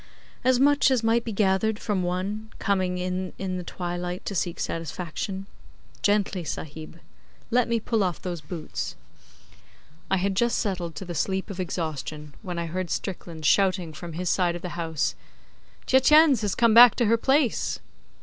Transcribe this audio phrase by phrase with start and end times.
[0.43, 4.59] 'As much as might be gathered from One coming in in the twilight to seek
[4.59, 5.45] satisfaction.
[6.01, 6.99] Gently, Sahib.
[7.51, 8.95] Let me pull off those boots.'
[10.09, 14.13] I had just settled to the sleep of exhaustion when I heard Strickland shouting from
[14.13, 15.13] his side of the house
[15.85, 17.77] 'Tietjens has come back to her place!